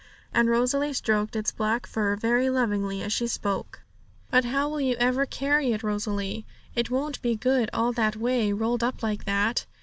and 0.33 0.49
Rosalie 0.49 0.93
stroked 0.93 1.35
its 1.35 1.51
black 1.51 1.85
fur 1.85 2.15
very 2.15 2.49
lovingly 2.49 3.03
as 3.03 3.13
she 3.13 3.27
spoke. 3.27 3.83
'But 4.31 4.45
how 4.45 4.67
will 4.67 4.81
you 4.81 4.95
ever 4.95 5.27
carry 5.27 5.73
it, 5.73 5.83
Rosalie? 5.83 6.43
It 6.73 6.89
won't 6.89 7.21
be 7.21 7.35
good 7.35 7.69
all 7.71 7.91
that 7.93 8.15
way, 8.15 8.51
rolled 8.51 8.83
up 8.83 9.03
like 9.03 9.25
that.' 9.25 9.67